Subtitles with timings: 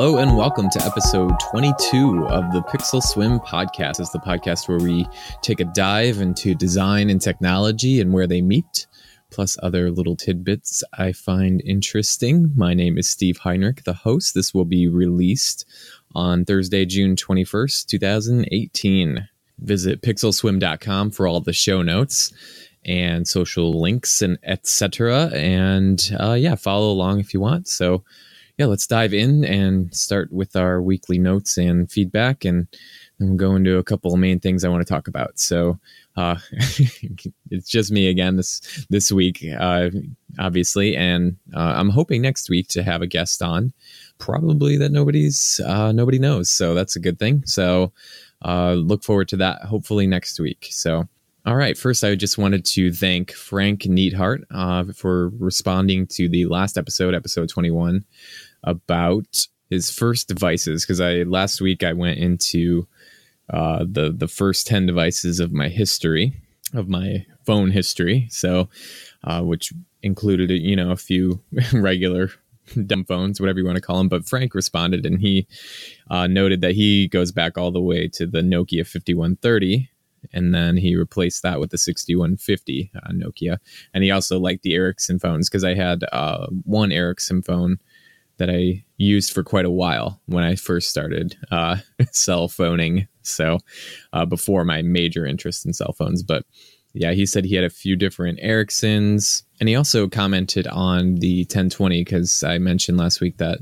[0.00, 3.98] Hello and welcome to episode 22 of the Pixel Swim podcast.
[3.98, 5.04] It's the podcast where we
[5.42, 8.86] take a dive into design and technology and where they meet,
[9.32, 12.52] plus other little tidbits I find interesting.
[12.54, 14.36] My name is Steve Heinrich, the host.
[14.36, 15.66] This will be released
[16.14, 19.28] on Thursday, June 21st, 2018.
[19.58, 22.32] Visit pixelswim.com for all the show notes
[22.84, 25.30] and social links and etc.
[25.34, 27.66] And uh, yeah, follow along if you want.
[27.66, 28.04] So
[28.58, 32.66] yeah, let's dive in and start with our weekly notes and feedback, and
[33.18, 35.38] then we'll go into a couple of main things I want to talk about.
[35.38, 35.78] So
[36.16, 36.36] uh,
[37.50, 39.90] it's just me again this this week, uh,
[40.40, 43.72] obviously, and uh, I'm hoping next week to have a guest on,
[44.18, 46.50] probably that nobody's uh, nobody knows.
[46.50, 47.44] So that's a good thing.
[47.46, 47.92] So
[48.44, 49.62] uh, look forward to that.
[49.62, 50.66] Hopefully next week.
[50.70, 51.08] So.
[51.46, 51.78] All right.
[51.78, 57.14] First, I just wanted to thank Frank Neathart uh, for responding to the last episode,
[57.14, 58.04] episode 21,
[58.64, 60.84] about his first devices.
[60.84, 62.86] Because I last week I went into
[63.50, 66.34] uh, the the first 10 devices of my history
[66.74, 68.28] of my phone history.
[68.30, 68.68] So,
[69.24, 71.42] uh, which included you know a few
[71.72, 72.30] regular
[72.86, 74.08] dumb phones, whatever you want to call them.
[74.08, 75.46] But Frank responded and he
[76.10, 79.88] uh, noted that he goes back all the way to the Nokia 5130
[80.32, 83.58] and then he replaced that with the 6150 uh, Nokia.
[83.94, 87.78] And he also liked the Ericsson phones because I had uh, one Ericsson phone
[88.38, 91.76] that I used for quite a while when I first started uh,
[92.12, 93.06] cell phoning.
[93.22, 93.58] So
[94.12, 96.44] uh, before my major interest in cell phones, but
[96.94, 101.42] yeah, he said he had a few different Ericssons, and he also commented on the
[101.42, 103.58] 1020 because I mentioned last week that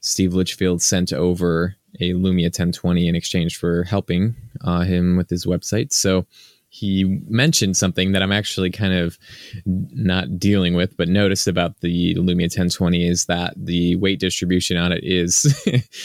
[0.00, 5.46] Steve Litchfield sent over a Lumia 1020 in exchange for helping uh, him with his
[5.46, 5.92] website.
[5.92, 6.26] So
[6.74, 9.18] he mentioned something that I'm actually kind of
[9.66, 14.90] not dealing with, but noticed about the Lumia 1020 is that the weight distribution on
[14.90, 15.54] it is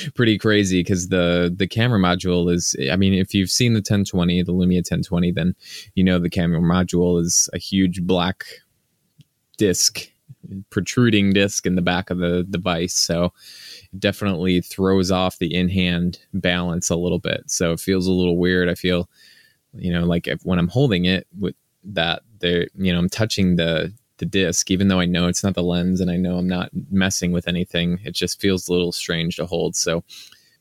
[0.16, 2.76] pretty crazy because the the camera module is.
[2.92, 5.56] I mean, if you've seen the 1020, the Lumia 1020, then
[5.96, 8.44] you know the camera module is a huge black
[9.58, 10.12] disc,
[10.70, 12.94] protruding disc in the back of the device.
[12.94, 13.32] So
[13.94, 17.44] it definitely throws off the in hand balance a little bit.
[17.48, 18.68] So it feels a little weird.
[18.68, 19.10] I feel,
[19.80, 23.56] you know, like if, when I'm holding it with that, there, you know, I'm touching
[23.56, 26.48] the the disc, even though I know it's not the lens and I know I'm
[26.48, 28.00] not messing with anything.
[28.04, 29.76] It just feels a little strange to hold.
[29.76, 30.04] So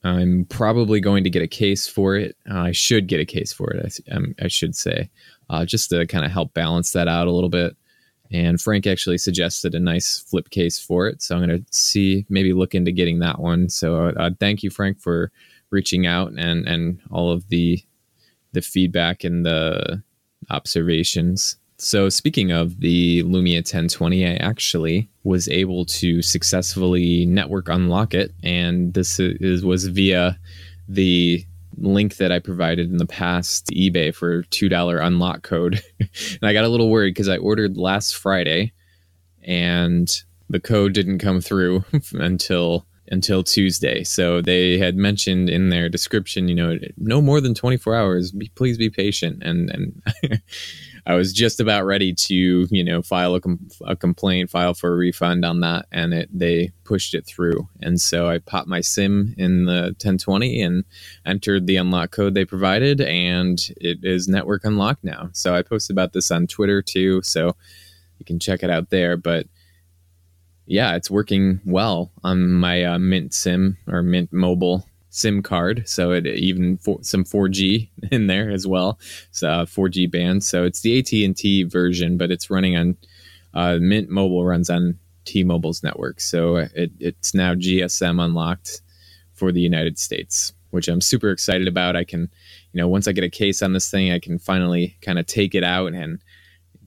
[0.04, 2.36] I'm probably going to get a case for it.
[2.50, 4.00] Uh, I should get a case for it.
[4.10, 5.10] I, um, I should say,
[5.48, 7.76] uh, just to kind of help balance that out a little bit.
[8.30, 11.22] And Frank actually suggested a nice flip case for it.
[11.22, 13.68] So I'm going to see, maybe look into getting that one.
[13.68, 15.32] So uh, thank you, Frank, for
[15.70, 17.82] reaching out and, and all of the,
[18.56, 20.02] the feedback and the
[20.50, 21.56] observations.
[21.76, 28.32] So speaking of the Lumia 1020, I actually was able to successfully network unlock it.
[28.42, 30.38] And this is, was via
[30.88, 31.44] the
[31.76, 35.82] link that I provided in the past eBay for $2 unlock code.
[36.00, 38.72] and I got a little worried because I ordered last Friday
[39.42, 40.10] and
[40.48, 41.84] the code didn't come through
[42.14, 44.04] until until Tuesday.
[44.04, 48.32] So they had mentioned in their description, you know, no more than 24 hours.
[48.32, 49.42] Be, please be patient.
[49.42, 50.02] And and
[51.06, 52.34] I was just about ready to,
[52.68, 56.28] you know, file a, com- a complaint, file for a refund on that, and it
[56.36, 57.68] they pushed it through.
[57.80, 60.84] And so I popped my SIM in the 1020 and
[61.24, 65.30] entered the unlock code they provided, and it is network unlocked now.
[65.32, 67.54] So I posted about this on Twitter too, so
[68.18, 69.16] you can check it out there.
[69.16, 69.46] But
[70.66, 76.10] yeah, it's working well on my uh, Mint SIM or Mint Mobile SIM card, so
[76.10, 78.98] it even for, some 4G in there as well.
[79.30, 80.44] So uh, 4G band.
[80.44, 82.96] So it's the AT and T version, but it's running on
[83.54, 86.20] uh, Mint Mobile runs on T-Mobile's network.
[86.20, 88.82] So it, it's now GSM unlocked
[89.34, 91.96] for the United States, which I'm super excited about.
[91.96, 92.30] I can,
[92.72, 95.26] you know, once I get a case on this thing, I can finally kind of
[95.26, 96.22] take it out and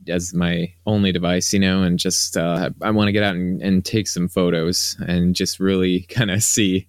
[0.09, 3.61] as my only device, you know, and just uh, I want to get out and,
[3.61, 6.87] and take some photos and just really kind of see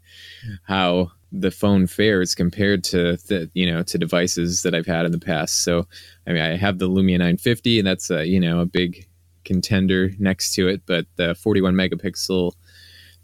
[0.64, 5.12] how the phone fares compared to the you know to devices that I've had in
[5.12, 5.62] the past.
[5.62, 5.86] So
[6.26, 9.06] I mean I have the Lumia 950 and that's a you know a big
[9.44, 12.52] contender next to it, but the 41 megapixel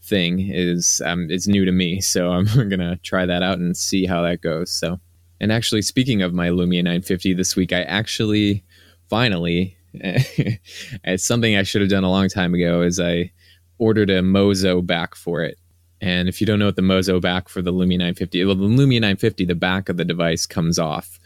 [0.03, 2.01] thing is um, is new to me.
[2.01, 4.71] So I'm gonna try that out and see how that goes.
[4.73, 5.01] So
[5.41, 8.65] and actually speaking of my Lumia 950 this week, I actually
[9.09, 13.33] finally it's something I should have done a long time ago is I
[13.79, 15.59] ordered a Mozo back for it
[16.01, 18.65] and if you don't know what the Mozo back for the Lumia 950, well, the
[18.65, 21.19] Lumia 950, the back of the device comes off.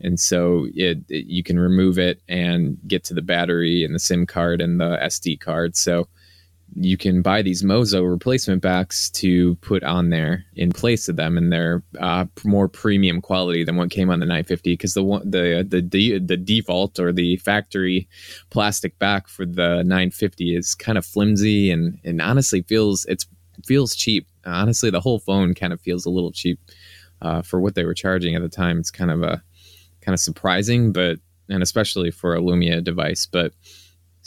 [0.00, 4.00] And so it, it, you can remove it and get to the battery and the
[4.00, 5.76] SIM card and the SD card.
[5.76, 6.08] So
[6.78, 11.38] you can buy these Mozo replacement backs to put on there in place of them,
[11.38, 15.28] and they're uh, more premium quality than what came on the 950 because the one
[15.28, 18.06] the, the the the default or the factory
[18.50, 23.26] plastic back for the 950 is kind of flimsy and and honestly feels it's
[23.64, 24.28] feels cheap.
[24.44, 26.60] Honestly, the whole phone kind of feels a little cheap
[27.22, 28.78] uh, for what they were charging at the time.
[28.78, 29.42] It's kind of a
[30.02, 31.18] kind of surprising, but
[31.48, 33.52] and especially for a Lumia device, but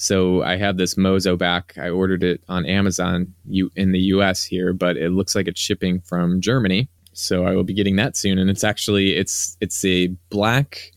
[0.01, 1.73] so I have this Mozo back.
[1.77, 5.59] I ordered it on Amazon you in the US here, but it looks like it's
[5.59, 6.87] shipping from Germany.
[7.11, 8.39] So I will be getting that soon.
[8.39, 10.93] And it's actually it's it's a black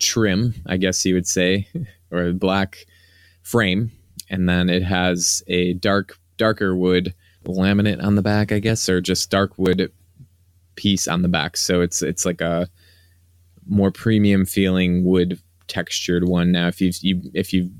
[0.00, 1.66] trim, I guess you would say,
[2.10, 2.84] or a black
[3.40, 3.90] frame.
[4.28, 7.14] And then it has a dark darker wood
[7.46, 9.90] laminate on the back, I guess, or just dark wood
[10.76, 11.56] piece on the back.
[11.56, 12.68] So it's it's like a
[13.66, 16.52] more premium feeling wood textured one.
[16.52, 17.70] Now if you've you if you've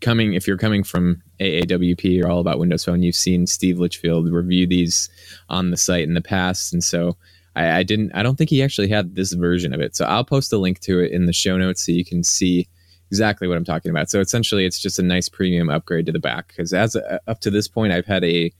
[0.00, 4.30] coming if you're coming from AAWP or All About Windows Phone, you've seen Steve Litchfield
[4.30, 5.08] review these
[5.48, 7.16] on the site in the past, and so
[7.56, 8.12] I, I, didn't.
[8.14, 9.96] I don't think he actually had this version of it.
[9.96, 12.68] So I'll post a link to it in the show notes so you can see
[13.10, 14.10] exactly what I'm talking about.
[14.10, 17.40] So essentially, it's just a nice premium upgrade to the back because as a, up
[17.40, 18.52] to this point, I've had a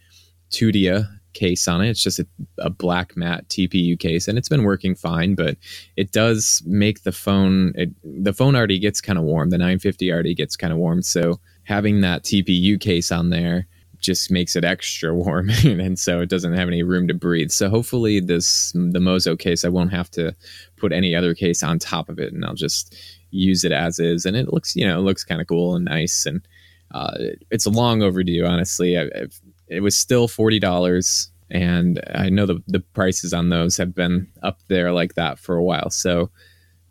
[0.50, 1.90] Tudia case on it.
[1.90, 2.26] It's just a,
[2.58, 5.34] a, black matte TPU case, and it's been working fine.
[5.34, 5.56] But
[5.96, 7.72] it does make the phone.
[7.76, 9.50] It, the phone already gets kind of warm.
[9.50, 11.02] The 950 already gets kind of warm.
[11.02, 13.66] So having that TPU case on there
[14.00, 17.50] just makes it extra warm, and so it doesn't have any room to breathe.
[17.50, 20.34] So hopefully, this the Mozo case, I won't have to
[20.76, 22.96] put any other case on top of it, and I'll just
[23.30, 24.26] use it as is.
[24.26, 26.46] And it looks, you know, it looks kind of cool and nice and.
[26.92, 27.16] Uh,
[27.52, 28.98] it's a long overdue, honestly.
[28.98, 33.76] I, I've it was still forty dollars, and I know the the prices on those
[33.76, 35.90] have been up there like that for a while.
[35.90, 36.30] So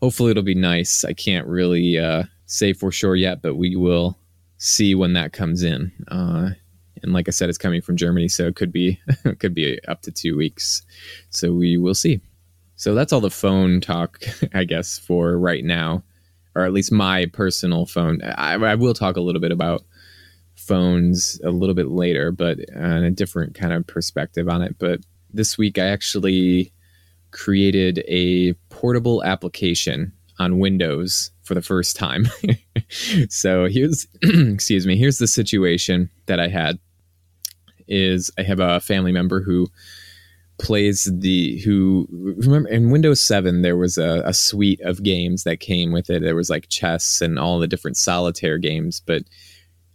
[0.01, 1.03] hopefully it'll be nice.
[1.03, 4.17] I can't really uh, say for sure yet, but we will
[4.57, 5.91] see when that comes in.
[6.07, 6.51] Uh,
[7.01, 9.79] and like I said, it's coming from Germany, so it could be it could be
[9.87, 10.81] up to two weeks.
[11.29, 12.21] So we will see.
[12.75, 14.23] So that's all the phone talk,
[14.53, 16.03] I guess, for right now,
[16.55, 18.21] or at least my personal phone.
[18.23, 19.83] I, I will talk a little bit about
[20.59, 24.77] phones a little bit later, but uh, on a different kind of perspective on it.
[24.77, 25.01] But
[25.33, 26.71] this week, I actually
[27.31, 32.27] created a portable application on Windows for the first time.
[33.29, 36.79] so here's, excuse me, here's the situation that I had.
[37.87, 39.67] Is I have a family member who
[40.59, 42.07] plays the who
[42.37, 46.21] remember in Windows 7 there was a, a, suite of games that came with it.
[46.21, 49.23] There was like chess and all the different solitaire games, but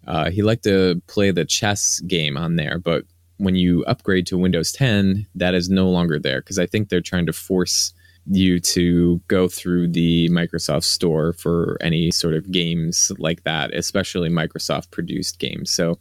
[0.07, 3.05] uh, he liked to play the chess game on there, but
[3.39, 7.01] when you upgrade to Windows 10, that is no longer there because I think they're
[7.01, 7.93] trying to force
[8.27, 14.31] you to go through the Microsoft Store for any sort of games like that, especially
[14.31, 15.71] Microsoft produced games.
[15.71, 15.99] So,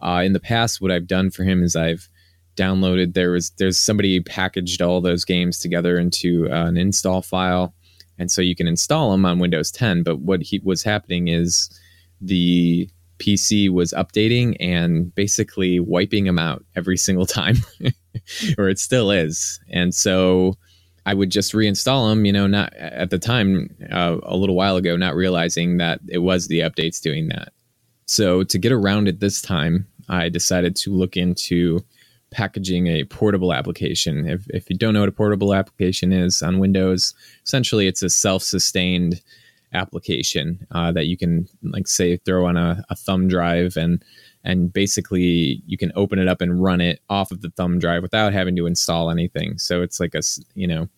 [0.00, 2.08] uh, in the past, what I've done for him is I've
[2.54, 7.74] downloaded there was there's somebody packaged all those games together into uh, an install file,
[8.18, 10.04] and so you can install them on Windows 10.
[10.04, 11.70] But what he was happening is
[12.20, 12.88] the
[13.18, 17.56] PC was updating and basically wiping them out every single time,
[18.58, 19.60] or it still is.
[19.70, 20.54] And so
[21.06, 24.76] I would just reinstall them, you know, not at the time, uh, a little while
[24.76, 27.52] ago, not realizing that it was the updates doing that.
[28.06, 31.84] So to get around it this time, I decided to look into
[32.30, 34.26] packaging a portable application.
[34.26, 37.14] If, if you don't know what a portable application is on Windows,
[37.44, 39.22] essentially it's a self sustained
[39.72, 44.02] application uh, that you can like say throw on a, a thumb drive and
[44.44, 48.02] and basically you can open it up and run it off of the thumb drive
[48.02, 49.58] without having to install anything.
[49.58, 50.22] So it's like a
[50.54, 50.88] you know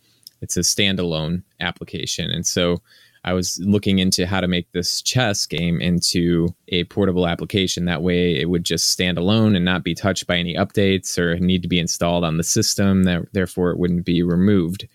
[0.41, 2.31] it's a standalone application.
[2.31, 2.81] And so
[3.23, 7.85] i was looking into how to make this chess game into a portable application.
[7.85, 11.39] That way it would just stand alone and not be touched by any updates or
[11.39, 13.03] need to be installed on the system.
[13.03, 14.89] That therefore it wouldn't be removed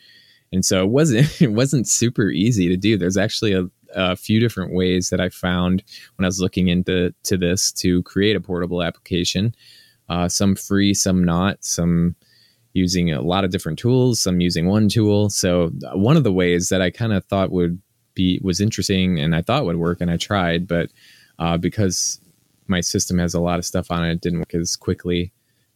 [0.56, 2.98] and so it wasn't it wasn't super easy to do.
[2.98, 5.84] There's actually a, a, few different ways that i found
[6.16, 9.54] when i was looking into to this to create a portable application.
[10.10, 12.16] Uh, some free some not some
[12.74, 15.30] using a lot of different tools some using one tool.
[15.30, 17.80] So uh, one of the ways that i kind of thought would
[18.16, 20.90] be was interesting and i thought would work and i tried but
[21.38, 22.20] uh, because
[22.68, 25.32] my system has a lot of stuff on it, it didn't work as quickly.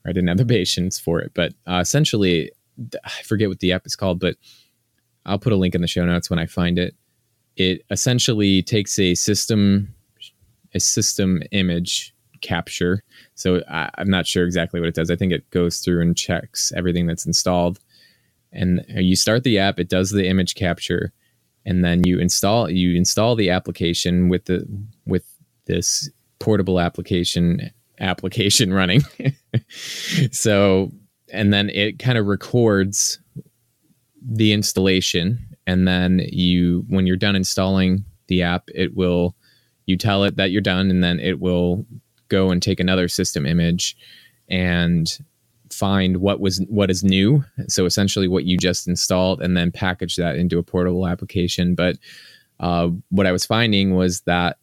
[0.08, 2.52] I didn't have the patience for it but uh, essentially
[3.04, 4.36] i forget what the app is called but
[5.26, 6.96] I'll put a link in the show notes when I find it.
[7.56, 9.94] It essentially takes a system
[10.74, 13.04] a system image capture.
[13.36, 15.12] So I, am not sure exactly what it does.
[15.12, 17.80] I think it goes through and checks everything that's installed.
[18.52, 21.12] And you start the app, it does the image capture,
[21.66, 24.66] and then you install you install the application with the
[25.06, 25.26] with
[25.66, 26.10] this
[26.40, 29.04] portable application application running.
[30.32, 30.92] so,
[31.32, 33.20] and then it kind of records
[34.22, 35.40] the installation.
[35.68, 39.36] And then you, when you're done installing the app, it will,
[39.86, 41.86] you tell it that you're done, and then it will
[42.30, 43.98] go and take another system image
[44.48, 45.20] and
[45.72, 50.16] find what was what is new so essentially what you just installed and then package
[50.16, 51.96] that into a portable application but
[52.60, 54.58] uh, what i was finding was that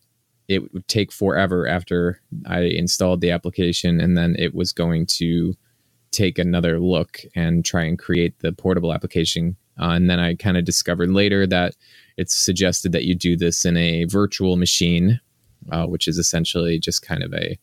[0.48, 5.54] it would take forever after i installed the application and then it was going to
[6.16, 10.56] take another look and try and create the portable application uh, and then i kind
[10.56, 11.74] of discovered later that
[12.16, 15.20] it's suggested that you do this in a virtual machine
[15.70, 17.58] uh, which is essentially just kind of a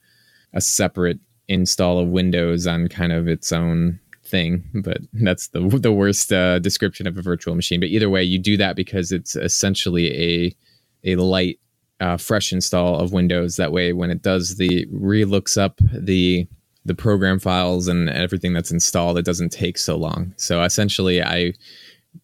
[0.54, 5.92] a separate install of Windows on kind of its own thing, but that's the the
[5.92, 7.80] worst uh, description of a virtual machine.
[7.80, 10.56] But either way, you do that because it's essentially
[11.04, 11.60] a a light,
[12.00, 13.58] uh, fresh install of Windows.
[13.58, 16.48] That way, when it does the re looks up the
[16.86, 20.34] the program files and everything that's installed, it doesn't take so long.
[20.38, 21.54] So essentially, I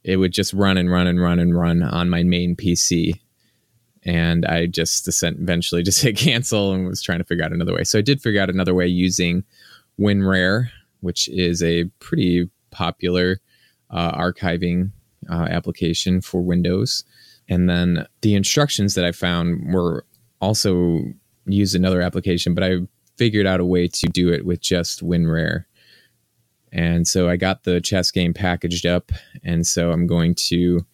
[0.03, 3.19] it would just run and run and run and run on my main PC
[4.03, 7.83] and I just eventually just hit cancel and was trying to figure out another way.
[7.83, 9.43] So I did figure out another way using
[9.99, 10.69] WinRAR,
[11.01, 13.39] which is a pretty popular
[13.89, 14.91] uh, archiving
[15.29, 17.03] uh, application for Windows.
[17.47, 20.05] And then the instructions that I found were
[20.39, 21.03] also
[21.45, 22.77] used another application, but I
[23.19, 25.65] figured out a way to do it with just WinRAR.
[26.71, 29.11] And so I got the chess game packaged up,
[29.43, 30.85] and so I'm going to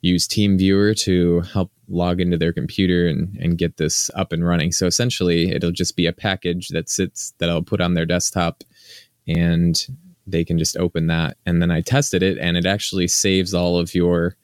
[0.00, 4.70] use TeamViewer to help log into their computer and, and get this up and running.
[4.70, 8.62] So essentially, it'll just be a package that sits that I'll put on their desktop
[9.26, 9.82] and
[10.26, 11.38] they can just open that.
[11.46, 14.36] And then I tested it and it actually saves all of your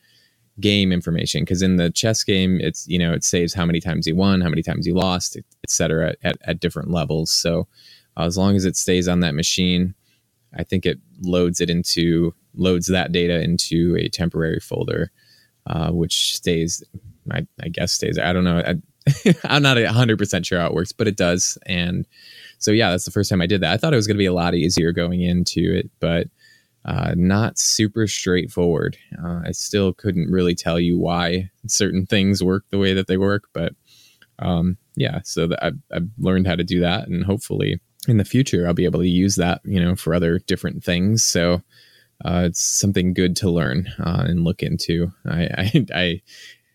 [0.59, 4.07] game information because in the chess game it's you know it saves how many times
[4.07, 7.66] you won how many times you lost etc at, at different levels so
[8.16, 9.95] uh, as long as it stays on that machine
[10.59, 15.11] i think it loads it into loads that data into a temporary folder
[15.66, 16.83] uh, which stays,
[17.30, 18.19] I, I, guess stays.
[18.19, 18.59] I don't know.
[18.59, 18.75] I,
[19.45, 21.59] I'm not 100% sure how it works, but it does.
[21.66, 22.07] And
[22.59, 23.73] so, yeah, that's the first time I did that.
[23.73, 26.28] I thought it was going to be a lot easier going into it, but
[26.84, 28.96] uh, not super straightforward.
[29.22, 33.16] Uh, I still couldn't really tell you why certain things work the way that they
[33.16, 33.75] work, but
[34.38, 38.66] um, yeah, so I've, I've learned how to do that, and hopefully in the future
[38.66, 41.25] I'll be able to use that, you know, for other different things.
[41.25, 41.62] So
[42.25, 45.12] uh, it's something good to learn uh, and look into.
[45.26, 46.22] I, I, I,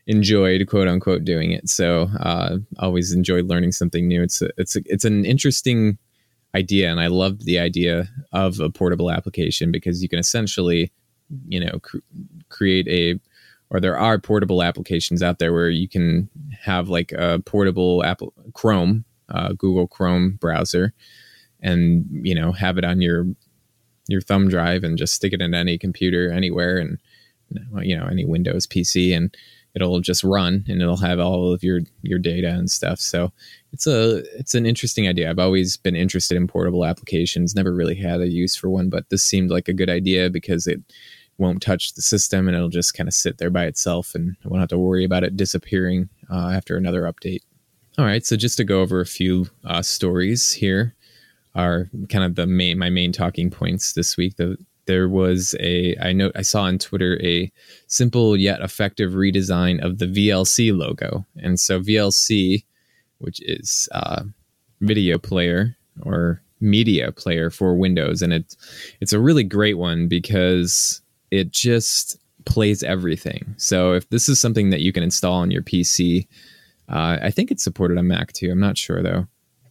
[0.07, 4.21] enjoyed quote unquote doing it, so uh, always enjoyed learning something new.
[4.21, 5.97] It's a, it's a, it's an interesting
[6.55, 10.91] idea, and I loved the idea of a portable application because you can essentially,
[11.47, 11.97] you know, cr-
[12.49, 13.19] create a
[13.71, 16.29] or there are portable applications out there where you can
[16.61, 20.93] have like a portable Apple Chrome, uh, Google Chrome browser,
[21.61, 23.25] and you know have it on your
[24.07, 26.99] your thumb drive and just stick it in any computer anywhere and
[27.81, 29.35] you know any Windows PC and
[29.75, 32.99] it'll just run and it'll have all of your your data and stuff.
[32.99, 33.31] So
[33.73, 35.29] it's a it's an interesting idea.
[35.29, 37.55] I've always been interested in portable applications.
[37.55, 40.65] Never really had a use for one, but this seemed like a good idea because
[40.65, 40.81] it
[41.37, 44.47] won't touch the system and it'll just kind of sit there by itself and I
[44.47, 47.41] won't have to worry about it disappearing uh, after another update.
[47.97, 50.95] All right, so just to go over a few uh, stories here
[51.53, 54.37] are kind of the main my main talking points this week.
[54.37, 57.51] The, there was a I know I saw on Twitter a
[57.87, 62.63] simple yet effective redesign of the VLC logo, and so VLC,
[63.19, 64.23] which is uh,
[64.81, 68.55] video player or media player for Windows, and it's
[69.01, 71.01] it's a really great one because
[71.31, 73.55] it just plays everything.
[73.57, 76.27] So if this is something that you can install on your PC,
[76.89, 78.51] uh, I think it's supported on Mac too.
[78.51, 79.27] I'm not sure though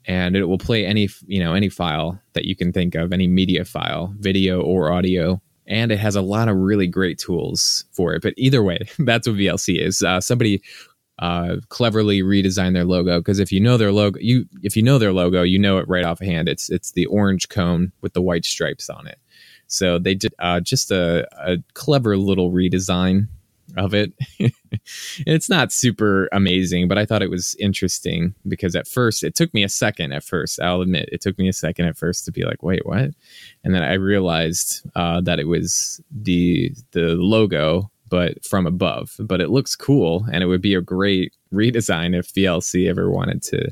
[0.06, 3.26] and it will play any you know any file that you can think of any
[3.26, 5.40] media file video or audio.
[5.66, 8.22] And it has a lot of really great tools for it.
[8.22, 10.02] But either way that's what vlc is.
[10.02, 10.62] Uh, somebody
[11.20, 14.98] uh, cleverly redesigned their logo because if you know their logo you if you know
[14.98, 16.48] their logo you know it right offhand.
[16.48, 19.18] It's it's the orange cone with the white stripes on it.
[19.66, 23.28] So they did uh, just a, a clever little redesign
[23.76, 24.12] of it.
[25.26, 29.52] it's not super amazing, but I thought it was interesting because at first it took
[29.54, 30.60] me a second at first.
[30.60, 33.10] I'll admit it took me a second at first to be like, wait, what?
[33.62, 39.16] And then I realized uh, that it was the the logo, but from above.
[39.18, 43.42] But it looks cool, and it would be a great redesign if VLC ever wanted
[43.44, 43.70] to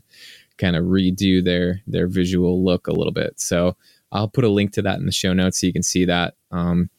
[0.59, 3.41] kind of redo their their visual look a little bit.
[3.41, 3.77] So
[4.13, 6.35] I'll put a link to that in the show notes so you can see that.
[6.51, 6.91] Um,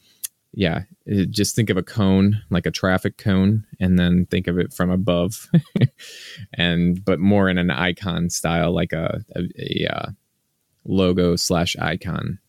[0.53, 0.81] yeah,
[1.29, 4.91] just think of a cone like a traffic cone, and then think of it from
[4.91, 5.49] above,
[6.53, 10.09] and but more in an icon style, like a a, a, uh,
[10.85, 12.39] logo slash icon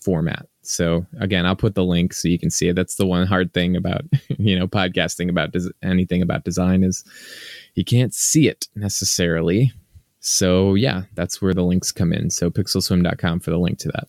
[0.00, 0.48] format.
[0.62, 2.74] So again, I'll put the link so you can see it.
[2.74, 4.02] That's the one hard thing about
[4.38, 7.04] you know podcasting about des- anything about design is
[7.74, 9.72] you can't see it necessarily.
[10.18, 12.30] So yeah, that's where the links come in.
[12.30, 14.08] So pixelswim.com for the link to that.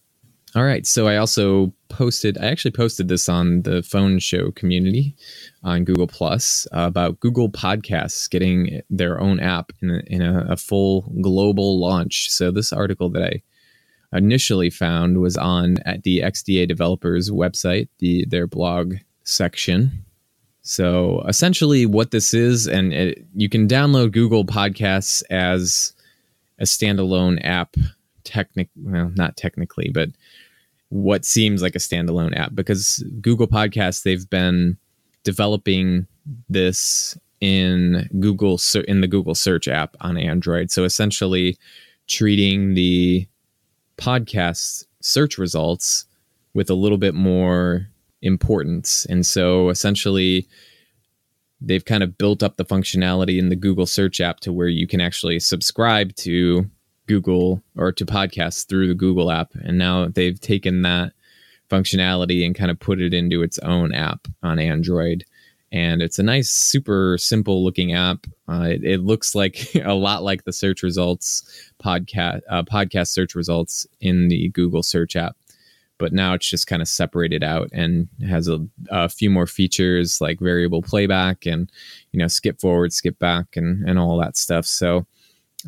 [0.58, 0.88] All right.
[0.88, 5.16] So I also posted, I actually posted this on the phone show community
[5.64, 10.48] on Google Plus uh, about Google Podcasts getting their own app in, a, in a,
[10.50, 12.32] a, full global launch.
[12.32, 18.26] So this article that I initially found was on at the XDA developers website, the
[18.26, 18.96] their blog
[19.26, 20.06] section.
[20.64, 25.94] So essentially, what this is, and it, you can download Google Podcasts as
[26.58, 27.76] a standalone app.
[28.24, 30.10] Technic, well, not technically, but
[30.89, 34.77] what seems like a standalone app because Google Podcasts they've been
[35.24, 36.08] developing
[36.50, 40.72] this in Google in the Google Search app on Android.
[40.72, 41.58] So essentially
[42.08, 43.27] treating the
[43.98, 46.06] podcast search results
[46.53, 47.88] with a little bit more
[48.22, 49.06] importance.
[49.06, 50.48] And so essentially
[51.62, 54.88] they've kind of built up the functionality in the Google Search app to where you
[54.88, 56.70] can actually subscribe to
[57.08, 59.54] Google or to podcasts through the Google app.
[59.56, 61.14] And now they've taken that
[61.70, 65.26] functionality and kind of put it into its own app on Android.
[65.72, 68.26] And it's a nice, super simple looking app.
[68.48, 73.36] Uh, it, it, looks like a lot like the search results podcast uh, podcast search
[73.36, 75.36] results in the Google search app,
[75.98, 80.22] but now it's just kind of separated out and has a, a few more features
[80.22, 81.70] like variable playback and
[82.14, 84.66] you know skip forward, skip back, and and all that stuff.
[84.66, 85.06] So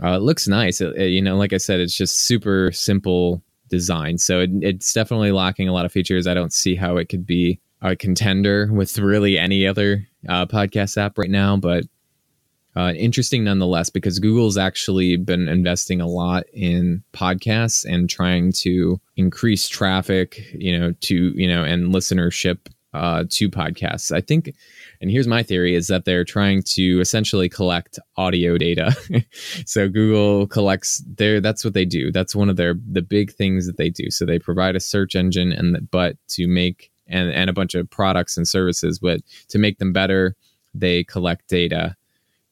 [0.04, 0.82] uh, it looks nice.
[0.82, 4.18] It, it, you know, like I said, it's just super simple design.
[4.18, 6.28] So it, it's definitely lacking a lot of features.
[6.28, 10.98] I don't see how it could be a contender with really any other uh, podcast
[10.98, 11.86] app right now, but
[12.76, 19.00] uh, interesting nonetheless because Google's actually been investing a lot in podcasts and trying to
[19.18, 22.58] increase traffic, you know, to you know, and listenership
[22.94, 24.16] uh, to podcasts.
[24.16, 24.54] I think,
[25.02, 28.96] and here's my theory: is that they're trying to essentially collect audio data.
[29.66, 32.12] so Google collects their that's what they do.
[32.12, 34.10] That's one of their the big things that they do.
[34.10, 37.90] So they provide a search engine, and but to make and and a bunch of
[37.90, 40.36] products and services, but to make them better,
[40.74, 41.96] they collect data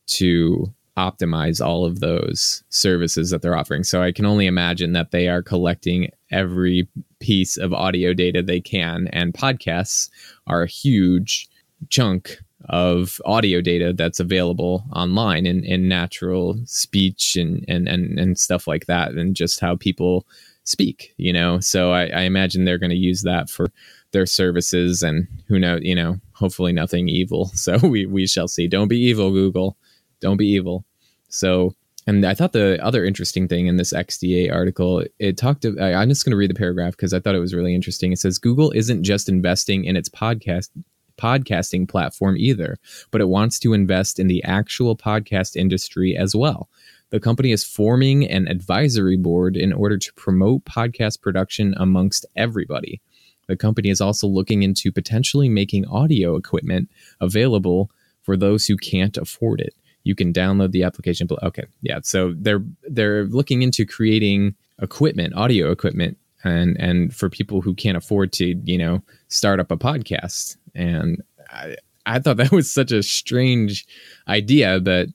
[0.07, 3.83] to optimize all of those services that they're offering.
[3.83, 6.87] So I can only imagine that they are collecting every
[7.19, 10.09] piece of audio data they can, and podcasts
[10.47, 11.47] are a huge
[11.89, 12.37] chunk
[12.69, 18.67] of audio data that's available online in, in natural speech and, and, and, and stuff
[18.67, 20.25] like that, and just how people
[20.63, 21.59] speak, you know.
[21.59, 23.71] So I, I imagine they're going to use that for
[24.11, 27.51] their services and who knows, you know, hopefully nothing evil.
[27.55, 28.67] So we, we shall see.
[28.67, 29.77] Don't be evil, Google.
[30.19, 30.85] Don't be evil.
[31.29, 31.73] So,
[32.05, 35.63] and I thought the other interesting thing in this XDA article, it talked.
[35.63, 38.13] To, I'm just going to read the paragraph because I thought it was really interesting.
[38.13, 40.69] It says Google isn't just investing in its podcast
[41.17, 42.77] podcasting platform either,
[43.11, 46.69] but it wants to invest in the actual podcast industry as well.
[47.09, 53.01] The company is forming an advisory board in order to promote podcast production amongst everybody.
[53.47, 56.89] The company is also looking into potentially making audio equipment
[57.21, 57.89] available
[58.23, 59.73] for those who can't afford it
[60.07, 61.27] you can download the application.
[61.43, 61.99] Okay, yeah.
[62.01, 67.97] So they're they're looking into creating equipment, audio equipment, and and for people who can't
[67.97, 70.55] afford to, you know, start up a podcast.
[70.77, 73.85] And I, I thought that was such a strange
[74.27, 75.09] idea, but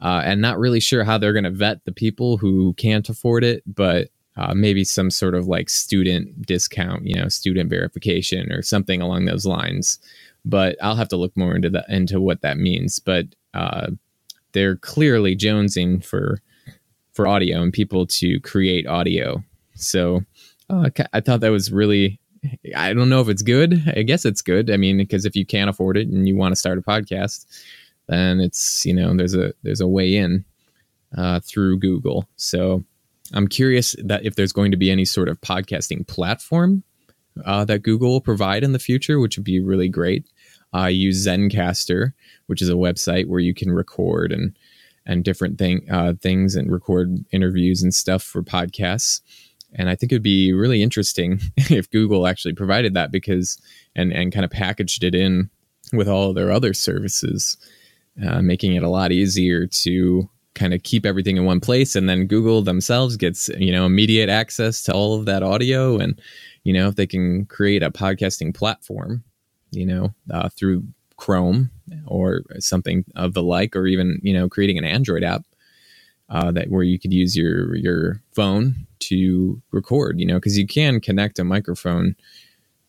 [0.00, 3.44] uh, and not really sure how they're going to vet the people who can't afford
[3.44, 4.08] it, but.
[4.36, 9.24] Uh, maybe some sort of like student discount, you know, student verification or something along
[9.24, 9.98] those lines.
[10.44, 13.00] But I'll have to look more into that into what that means.
[13.00, 13.88] But uh,
[14.52, 16.40] they're clearly jonesing for
[17.12, 19.42] for audio and people to create audio.
[19.74, 20.22] So
[20.70, 22.20] uh, I thought that was really.
[22.76, 23.82] I don't know if it's good.
[23.96, 24.70] I guess it's good.
[24.70, 27.46] I mean, because if you can't afford it and you want to start a podcast,
[28.08, 30.44] then it's you know there's a there's a way in
[31.16, 32.28] uh, through Google.
[32.36, 32.84] So
[33.32, 36.82] I'm curious that if there's going to be any sort of podcasting platform
[37.44, 40.26] uh, that Google will provide in the future, which would be really great.
[40.72, 42.12] I use Zencastr,
[42.46, 44.56] which is a website where you can record and
[45.06, 49.20] and different thing uh, things and record interviews and stuff for podcasts.
[49.74, 53.60] And I think it would be really interesting if Google actually provided that because
[53.94, 55.50] and and kind of packaged it in
[55.92, 57.56] with all their other services,
[58.26, 61.94] uh, making it a lot easier to kind of keep everything in one place.
[61.94, 65.98] And then google themselves gets you know immediate access to all of that audio.
[65.98, 66.20] And
[66.64, 69.24] you know if they can create a podcasting platform
[69.70, 70.84] you know, uh, through
[71.16, 71.70] Chrome
[72.06, 75.42] or something of the like, or even, you know, creating an Android app
[76.30, 80.20] uh, that where you could use your your phone to record.
[80.20, 82.16] You know, because you can connect a microphone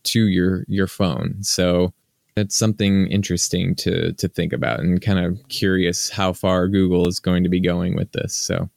[0.04, 1.44] to your your phone.
[1.44, 1.94] So
[2.36, 7.20] that's something interesting to to think about and kind of curious how far Google is
[7.20, 8.36] going to be going with this.
[8.36, 8.70] So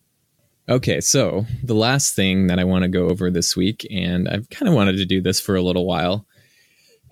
[0.68, 4.48] okay, so the last thing that I want to go over this week, and I've
[4.51, 6.27] kind of wanted to do this for a little while.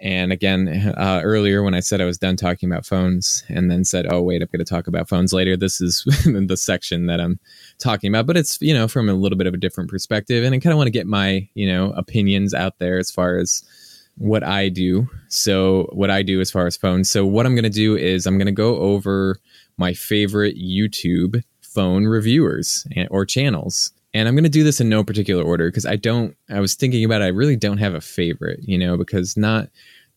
[0.01, 3.85] And again, uh, earlier when I said I was done talking about phones and then
[3.85, 7.21] said, oh, wait, I'm going to talk about phones later, this is the section that
[7.21, 7.39] I'm
[7.79, 8.27] talking about.
[8.27, 10.43] But it's, you know, from a little bit of a different perspective.
[10.43, 13.37] And I kind of want to get my, you know, opinions out there as far
[13.37, 13.63] as
[14.17, 15.09] what I do.
[15.29, 17.11] So, what I do as far as phones.
[17.11, 19.39] So, what I'm going to do is I'm going to go over
[19.77, 23.93] my favorite YouTube phone reviewers or channels.
[24.13, 26.75] And I'm going to do this in no particular order because I don't, I was
[26.75, 27.27] thinking about it.
[27.27, 29.69] I really don't have a favorite, you know, because not,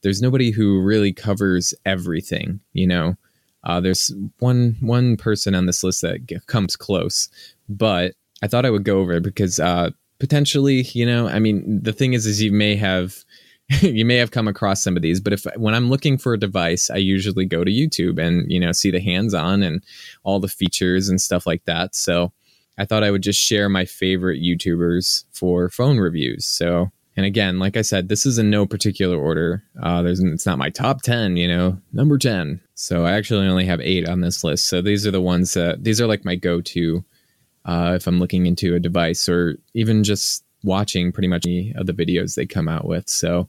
[0.01, 3.15] there's nobody who really covers everything, you know.
[3.63, 7.29] Uh, there's one one person on this list that g- comes close,
[7.69, 11.82] but I thought I would go over it because uh, potentially, you know, I mean,
[11.82, 13.23] the thing is, is you may have
[13.82, 16.39] you may have come across some of these, but if when I'm looking for a
[16.39, 19.82] device, I usually go to YouTube and you know see the hands-on and
[20.23, 21.95] all the features and stuff like that.
[21.95, 22.34] So
[22.78, 26.46] I thought I would just share my favorite YouTubers for phone reviews.
[26.46, 29.64] So and again, like I said, this is in no particular order.
[29.82, 32.60] Uh, there's it's not my top ten, you know, number ten.
[32.74, 34.66] So I actually only have eight on this list.
[34.66, 37.04] So these are the ones that these are like my go-to
[37.66, 41.86] uh, if I'm looking into a device or even just watching pretty much any of
[41.86, 43.10] the videos they come out with.
[43.10, 43.48] So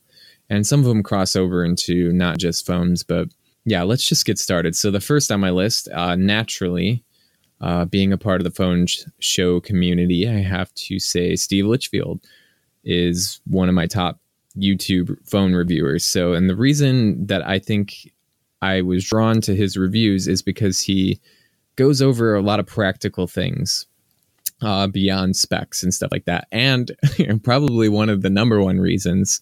[0.50, 3.28] and some of them cross over into not just phones, but
[3.64, 4.76] yeah, let's just get started.
[4.76, 7.02] So the first on my list, uh, naturally,
[7.64, 11.64] uh, being a part of the phone sh- show community, I have to say Steve
[11.64, 12.20] Litchfield
[12.84, 14.20] is one of my top
[14.54, 16.04] YouTube phone reviewers.
[16.04, 18.12] So, and the reason that I think
[18.60, 21.18] I was drawn to his reviews is because he
[21.76, 23.86] goes over a lot of practical things
[24.60, 26.46] uh, beyond specs and stuff like that.
[26.52, 26.92] And
[27.42, 29.40] probably one of the number one reasons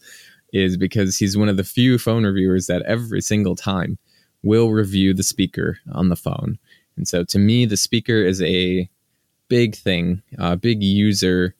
[0.52, 3.98] is because he's one of the few phone reviewers that every single time
[4.44, 6.56] will review the speaker on the phone.
[6.96, 8.88] And so to me, the speaker is a
[9.48, 11.54] big thing, a big user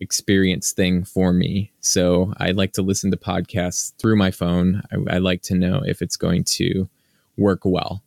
[0.00, 1.72] experience thing for me.
[1.80, 4.82] So I like to listen to podcasts through my phone.
[4.92, 6.88] I, I like to know if it's going to
[7.36, 8.02] work well.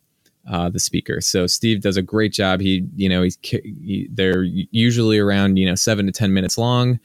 [0.50, 1.20] Uh, the speaker.
[1.20, 2.60] So Steve does a great job.
[2.60, 6.98] He, you know, he's he, they're usually around you know seven to ten minutes long,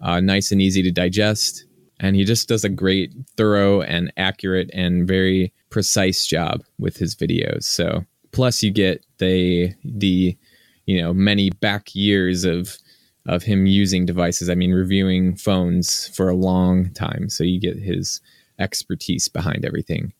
[0.00, 1.66] uh, nice and easy to digest
[2.00, 7.14] and he just does a great, thorough, and accurate and very precise job with his
[7.14, 7.64] videos.
[7.64, 8.04] So
[8.38, 10.38] plus you get the the
[10.86, 12.78] you know many back years of
[13.26, 14.48] of him using devices.
[14.48, 18.20] I mean, reviewing phones for a long time, so you get his
[18.60, 20.12] expertise behind everything.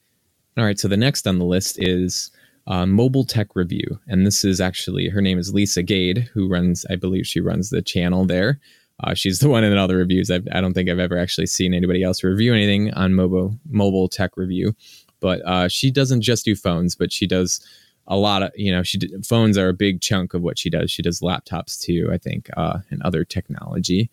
[0.57, 2.33] All right, so the next on the list is
[2.67, 6.85] uh, Mobile Tech Review, and this is actually her name is Lisa Gade, who runs,
[6.91, 8.59] I believe, she runs the channel there.
[9.05, 10.29] Uh, she's the one in all the reviews.
[10.29, 13.57] I've, I do not think I've ever actually seen anybody else review anything on mobile
[13.71, 14.75] mobile tech review.
[15.21, 17.65] But uh, she doesn't just do phones, but she does
[18.09, 20.91] a lot of you know she phones are a big chunk of what she does.
[20.91, 24.11] She does laptops too, I think, uh, and other technology.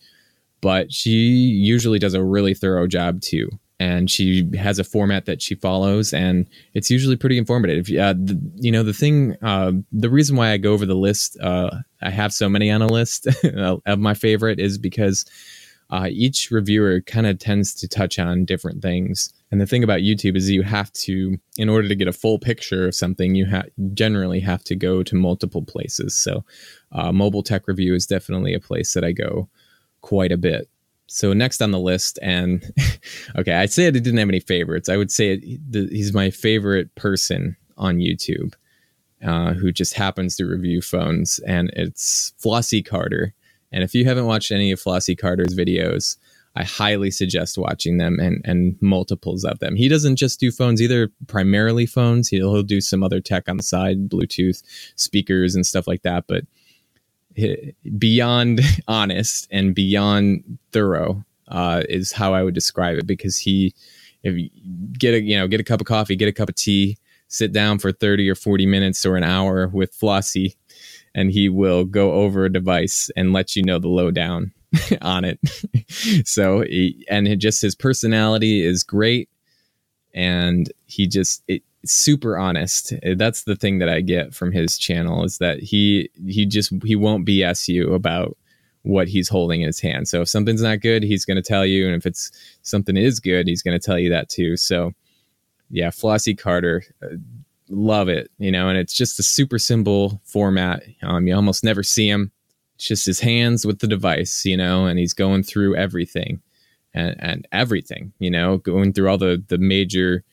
[0.61, 5.41] But she usually does a really thorough job too and she has a format that
[5.41, 10.09] she follows and it's usually pretty informative uh, the, you know the thing uh, the
[10.09, 11.69] reason why i go over the list uh,
[12.01, 15.25] i have so many on a list of my favorite is because
[15.91, 19.99] uh, each reviewer kind of tends to touch on different things and the thing about
[19.99, 23.45] youtube is you have to in order to get a full picture of something you
[23.45, 26.43] ha- generally have to go to multiple places so
[26.91, 29.47] uh, mobile tech review is definitely a place that i go
[30.01, 30.69] quite a bit
[31.07, 32.63] so next on the list, and
[33.37, 34.89] okay, I said he didn't have any favorites.
[34.89, 38.53] I would say it he's my favorite person on YouTube,
[39.23, 43.33] uh, who just happens to review phones, and it's Flossy Carter.
[43.75, 46.15] And if you haven't watched any of Flossy Carter's videos,
[46.55, 49.75] I highly suggest watching them and and multiples of them.
[49.75, 52.29] He doesn't just do phones either, primarily phones.
[52.29, 54.63] He'll, he'll do some other tech on the side, Bluetooth
[54.95, 56.23] speakers and stuff like that.
[56.25, 56.45] But
[57.97, 63.75] beyond honest and beyond thorough uh, is how I would describe it because he
[64.23, 64.49] if you
[64.97, 67.51] get a you know get a cup of coffee get a cup of tea sit
[67.51, 70.55] down for 30 or 40 minutes or an hour with Flossy
[71.15, 74.51] and he will go over a device and let you know the lowdown
[75.01, 75.39] on it
[76.27, 79.29] so he, and just his personality is great
[80.13, 82.93] and he just it, super honest.
[83.15, 86.95] That's the thing that I get from his channel is that he he just he
[86.95, 88.37] won't BS you about
[88.83, 90.07] what he's holding in his hand.
[90.07, 93.19] So if something's not good, he's going to tell you, and if it's something is
[93.19, 94.57] good, he's going to tell you that too.
[94.57, 94.93] So
[95.69, 97.15] yeah, Flossy Carter, uh,
[97.69, 100.83] love it, you know, and it's just a super simple format.
[101.01, 102.31] Um, you almost never see him.
[102.75, 106.41] It's just his hands with the device, you know, and he's going through everything
[106.93, 110.23] and, and everything, you know, going through all the, the major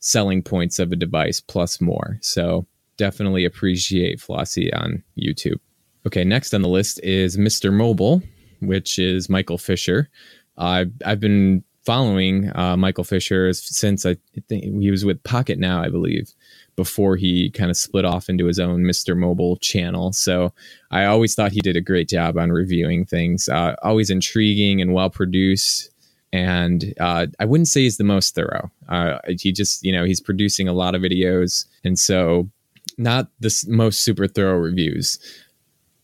[0.00, 2.18] selling points of a device plus more.
[2.20, 5.58] So definitely appreciate Flossy on YouTube.
[6.06, 7.72] Okay, next on the list is Mr.
[7.72, 8.22] Mobile,
[8.60, 10.08] which is Michael Fisher.
[10.56, 14.16] I've I've been following uh, Michael Fisher since I
[14.48, 16.32] think he was with Pocket Now, I believe,
[16.78, 19.16] before he kind of split off into his own Mr.
[19.16, 20.12] Mobile channel.
[20.12, 20.52] So
[20.92, 24.94] I always thought he did a great job on reviewing things, uh, always intriguing and
[24.94, 25.90] well produced.
[26.32, 28.70] And uh, I wouldn't say he's the most thorough.
[28.88, 32.48] Uh, he just, you know, he's producing a lot of videos, and so
[32.96, 35.18] not the most super thorough reviews,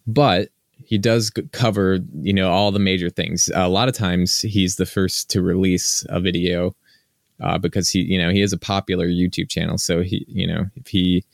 [0.09, 0.49] but
[0.85, 4.85] he does cover you know all the major things a lot of times he's the
[4.85, 6.75] first to release a video
[7.41, 9.79] uh, because he you know he has a popular youtube channel.
[9.79, 11.25] So he you know if he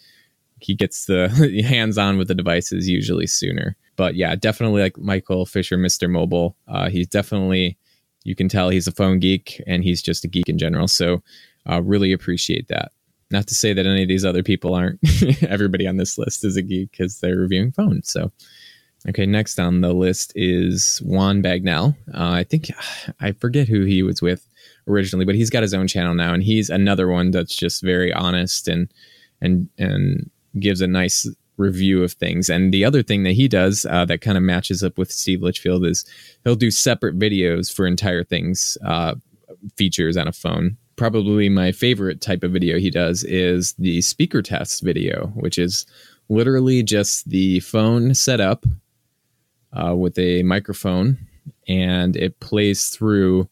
[0.60, 1.28] he gets the
[1.66, 3.76] hands on with the devices usually sooner.
[3.96, 7.76] But yeah definitely like michael fisher mr mobile uh, he's definitely
[8.24, 10.88] you can tell he's a phone geek and he's just a geek in general.
[10.88, 11.22] So
[11.68, 12.92] uh, really appreciate that.
[13.30, 14.98] Not to say that any of these other people aren't
[15.42, 18.10] everybody on this list is a geek because they're reviewing phones.
[18.12, 18.30] So
[19.08, 21.96] Okay, next on the list is Juan Bagnell.
[22.12, 22.70] Uh, I think
[23.20, 24.46] I forget who he was with
[24.90, 28.12] originally, but he's got his own channel now, and he's another one that's just very
[28.12, 28.92] honest and
[29.40, 32.48] and and gives a nice review of things.
[32.48, 35.42] And the other thing that he does uh, that kind of matches up with Steve
[35.42, 36.04] Litchfield is
[36.42, 39.14] he'll do separate videos for entire things, uh,
[39.76, 40.76] features on a phone.
[40.96, 45.86] Probably my favorite type of video he does is the speaker test video, which is
[46.28, 48.64] literally just the phone set up
[49.72, 51.18] uh, with a microphone
[51.68, 53.48] and it plays through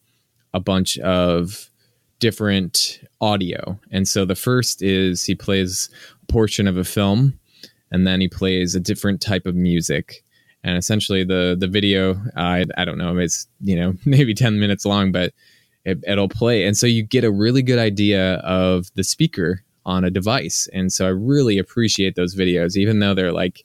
[0.55, 1.71] a bunch of
[2.19, 3.79] different audio.
[3.91, 5.89] And so the first is he plays
[6.23, 7.39] a portion of a film
[7.91, 10.25] and then he plays a different type of music.
[10.65, 14.85] And essentially the the video I I don't know, it's you know, maybe 10 minutes
[14.85, 15.33] long, but
[15.85, 16.65] it, it'll play.
[16.65, 20.69] And so you get a really good idea of the speaker on a device.
[20.75, 23.65] And so I really appreciate those videos, even though they're like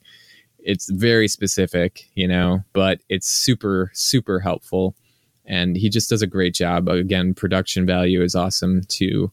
[0.64, 4.96] it's very specific, you know, but it's super, super helpful.
[5.46, 6.88] And he just does a great job.
[6.88, 9.30] Uh, again, production value is awesome too.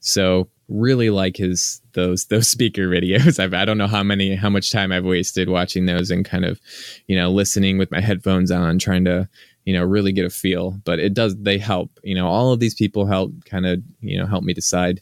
[0.00, 3.38] So really like his those those speaker videos.
[3.42, 6.44] I've, I don't know how many how much time I've wasted watching those and kind
[6.44, 6.60] of,
[7.06, 9.28] you know, listening with my headphones on, trying to,
[9.64, 10.78] you know, really get a feel.
[10.84, 11.90] But it does they help.
[12.02, 15.00] You know, all of these people help kind of, you know, help me decide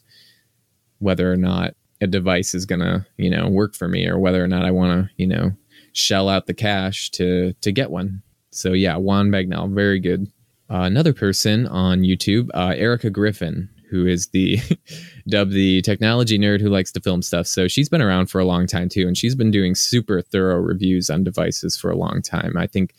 [0.99, 4.49] whether or not a device is gonna, you know, work for me or whether or
[4.49, 5.53] not I want to, you know,
[5.93, 8.23] shell out the cash to to get one.
[8.51, 10.31] So yeah, Juan Bagnell, very good.
[10.73, 14.59] Uh, another person on YouTube, uh, Erica Griffin, who is the
[15.29, 17.47] dubbed the technology nerd who likes to film stuff.
[17.47, 20.57] So she's been around for a long time too, and she's been doing super thorough
[20.57, 22.57] reviews on devices for a long time.
[22.57, 22.95] I think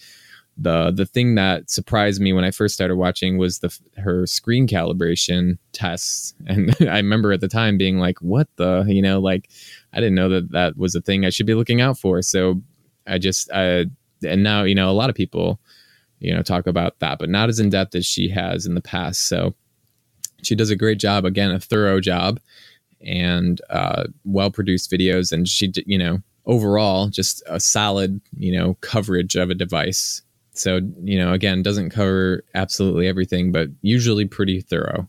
[0.56, 4.68] the the thing that surprised me when I first started watching was the her screen
[4.68, 9.50] calibration tests, and I remember at the time being like, "What the?" You know, like
[9.94, 12.22] I didn't know that that was a thing I should be looking out for.
[12.22, 12.62] So
[13.08, 13.86] I just uh,
[14.24, 15.60] and now you know a lot of people
[16.19, 18.82] you know talk about that, but not as in depth as she has in the
[18.82, 19.28] past.
[19.28, 19.54] So
[20.41, 21.26] she does a great job.
[21.26, 22.39] Again, a thorough job
[23.06, 28.76] and uh, well produced videos, and she you know overall just a solid you know
[28.82, 30.21] coverage of a device.
[30.54, 35.08] So you know again doesn't cover absolutely everything, but usually pretty thorough.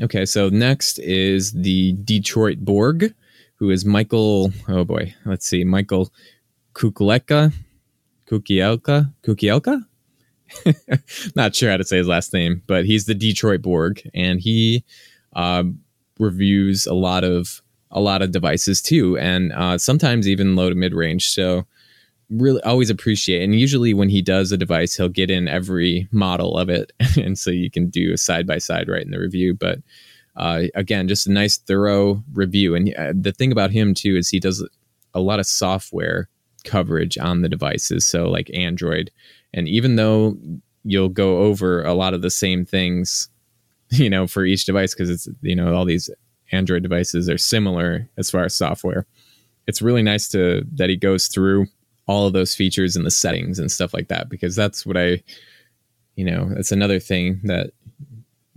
[0.00, 3.14] Okay, so next is the Detroit Borg,
[3.56, 4.52] who is Michael.
[4.68, 6.12] Oh boy, let's see, Michael
[6.74, 7.52] Kukuleka,
[8.28, 9.84] Kukielka, Kukielka.
[11.36, 14.84] Not sure how to say his last name, but he's the Detroit Borg, and he
[15.34, 15.64] uh,
[16.18, 20.74] reviews a lot of a lot of devices too, and uh, sometimes even low to
[20.74, 21.28] mid range.
[21.28, 21.66] So
[22.28, 26.58] really always appreciate and usually when he does a device he'll get in every model
[26.58, 29.54] of it and so you can do a side by side right in the review
[29.54, 29.78] but
[30.34, 34.28] uh, again just a nice thorough review and uh, the thing about him too is
[34.28, 34.68] he does
[35.14, 36.28] a lot of software
[36.66, 38.06] coverage on the devices.
[38.06, 39.10] So, like Android.
[39.56, 40.36] And even though
[40.84, 43.28] you'll go over a lot of the same things,
[43.90, 46.08] you know, for each device, because it's, you know, all these
[46.52, 49.06] Android devices are similar as far as software.
[49.66, 51.66] It's really nice to that he goes through
[52.06, 55.22] all of those features and the settings and stuff like that because that's what I
[56.16, 57.70] you know, that's another thing that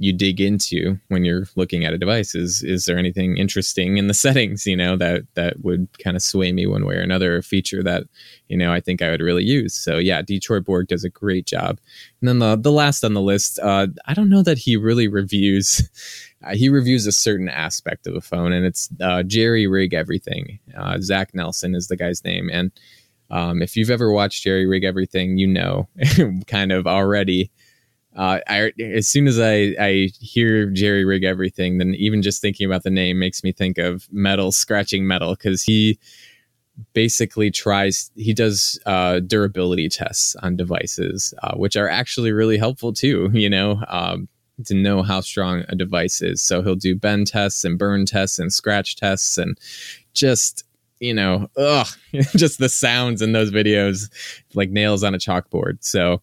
[0.02, 4.08] you dig into when you're looking at a device is is there anything interesting in
[4.08, 7.38] the settings you know that that would kind of sway me one way or another
[7.38, 8.04] a feature that
[8.48, 11.46] you know i think i would really use so yeah detroit borg does a great
[11.46, 11.80] job
[12.22, 15.08] and then the the last on the list uh, i don't know that he really
[15.08, 15.90] reviews
[16.44, 20.60] uh, he reviews a certain aspect of the phone, and it's uh, Jerry Rig Everything.
[20.76, 22.72] Uh, Zack Nelson is the guy's name, and
[23.30, 25.88] um, if you've ever watched Jerry Rig Everything, you know
[26.48, 27.52] kind of already.
[28.20, 32.66] Uh, I, as soon as I, I hear Jerry Rig Everything, then even just thinking
[32.66, 35.98] about the name makes me think of metal scratching metal because he
[36.92, 42.92] basically tries he does uh, durability tests on devices, uh, which are actually really helpful
[42.92, 43.30] too.
[43.32, 44.28] You know, um,
[44.66, 46.42] to know how strong a device is.
[46.42, 49.58] So he'll do bend tests and burn tests and scratch tests and
[50.14, 50.66] just
[51.00, 51.88] you know, ugh,
[52.36, 54.10] just the sounds in those videos
[54.54, 55.78] like nails on a chalkboard.
[55.80, 56.22] So,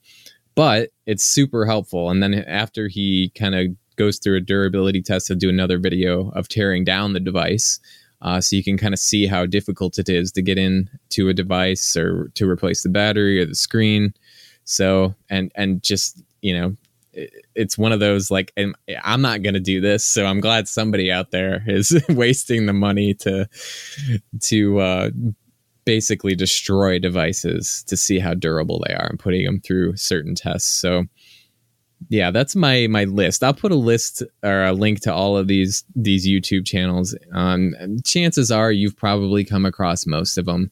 [0.56, 2.10] but it's super helpful.
[2.10, 6.30] And then after he kind of goes through a durability test, he'll do another video
[6.30, 7.78] of tearing down the device.
[8.22, 11.28] Uh, so you can kind of see how difficult it is to get in to
[11.28, 14.12] a device or to replace the battery or the screen.
[14.64, 16.76] So and and just you know
[17.54, 18.52] it's one of those like
[19.02, 23.14] i'm not to do this so i'm glad somebody out there is wasting the money
[23.14, 23.48] to
[24.40, 25.10] to uh,
[25.87, 30.68] basically destroy devices to see how durable they are and putting them through certain tests.
[30.68, 31.05] So
[32.11, 33.42] yeah that's my my list.
[33.42, 37.16] I'll put a list or a link to all of these these youtube channels.
[37.33, 40.70] Um chances are you've probably come across most of them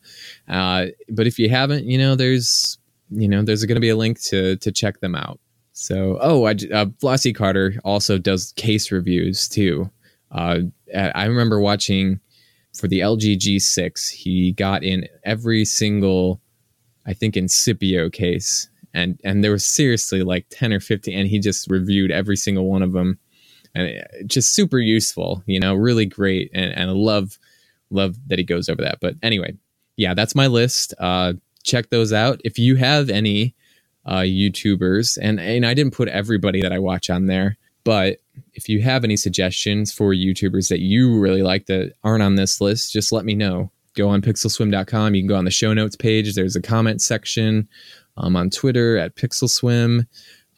[0.49, 2.77] uh but if you haven't you know there's
[3.11, 5.41] you know there's going to be a link to to check them out.
[5.73, 9.91] So, oh, I, uh, Flossy Carter also does case reviews too.
[10.31, 10.61] Uh,
[10.95, 12.21] I remember watching
[12.77, 16.41] for the LG G6, he got in every single,
[17.07, 18.69] I think, Incipio case.
[18.93, 22.67] And, and there was seriously like 10 or 15, and he just reviewed every single
[22.67, 23.19] one of them.
[23.75, 26.51] And it, just super useful, you know, really great.
[26.55, 27.39] And, and I love,
[27.91, 28.99] love that he goes over that.
[29.01, 29.57] But anyway,
[29.97, 30.95] yeah, that's my list.
[30.99, 31.35] Uh,
[31.65, 32.41] check those out.
[32.45, 33.55] If you have any
[34.07, 38.19] uh, YouTubers, and and I didn't put everybody that I watch on there, but
[38.55, 42.61] if you have any suggestions for YouTubers that you really like that aren't on this
[42.61, 43.71] list, just let me know.
[43.95, 45.15] Go on pixelswim.com.
[45.15, 46.35] You can go on the show notes page.
[46.35, 47.69] There's a comment section.
[48.17, 50.07] Um, on Twitter at pixelswim.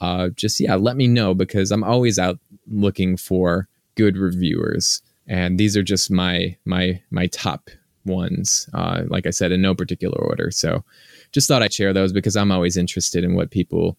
[0.00, 5.58] Uh, just yeah, let me know because I'm always out looking for good reviewers, and
[5.58, 7.70] these are just my my my top
[8.04, 8.68] ones.
[8.74, 10.50] Uh, like I said, in no particular order.
[10.50, 10.84] So
[11.32, 13.98] just thought I'd share those because I'm always interested in what people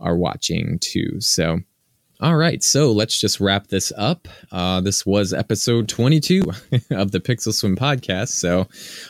[0.00, 1.20] are watching too.
[1.20, 1.60] So,
[2.20, 4.26] all right, so let's just wrap this up.
[4.50, 6.42] Uh, this was episode 22
[6.90, 8.30] of the Pixel Swim podcast.
[8.30, 8.66] So,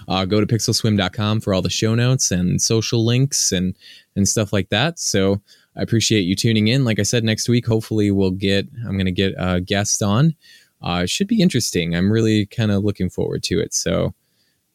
[0.09, 3.75] uh, go to pixelswim.com for all the show notes and social links and
[4.15, 4.99] and stuff like that.
[4.99, 5.41] So,
[5.75, 6.85] I appreciate you tuning in.
[6.85, 10.35] Like I said, next week, hopefully, we'll get I'm going to get a guest on.
[10.83, 11.97] Uh, it should be interesting.
[11.97, 13.73] I'm really kind of looking forward to it.
[13.73, 14.13] So,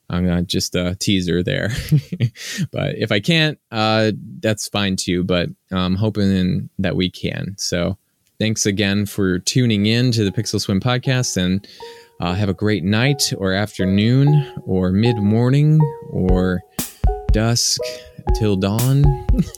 [0.09, 1.69] I'm uh, just a teaser there.
[2.71, 5.23] but if I can't, uh, that's fine too.
[5.23, 7.53] But I'm hoping that we can.
[7.59, 7.99] So
[8.39, 11.67] thanks again for tuning in to the Pixel Swim podcast and
[12.19, 16.61] uh, have a great night or afternoon or mid morning or
[17.31, 17.81] dusk
[18.35, 19.03] till dawn,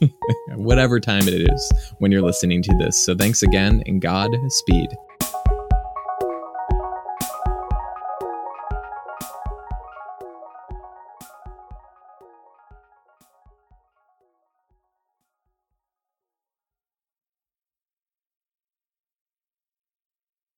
[0.55, 3.03] whatever time it is when you're listening to this.
[3.03, 4.87] So thanks again and God speed.